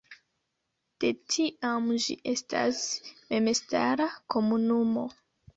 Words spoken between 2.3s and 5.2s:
estas memstara komunumo.